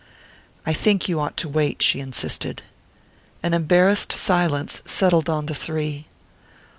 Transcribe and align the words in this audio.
"I 0.65 0.73
think 0.73 1.07
you 1.07 1.19
ought 1.19 1.37
to 1.37 1.47
wait," 1.47 1.83
she 1.83 1.99
insisted. 1.99 2.63
An 3.43 3.53
embarrassed 3.53 4.11
silence 4.13 4.81
settled 4.83 5.29
on 5.29 5.45
the 5.45 5.53
three. 5.53 6.07